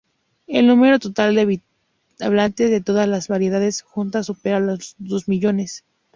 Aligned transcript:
El 0.47 0.65
número 0.65 0.97
total 0.97 1.35
de 1.35 1.61
hablantes 2.21 2.71
de 2.71 2.81
todas 2.81 3.07
las 3.07 3.27
variedades 3.27 3.83
juntas 3.83 4.25
supera 4.25 4.59
los 4.59 4.95
dos 4.97 5.27
millones. 5.27 5.83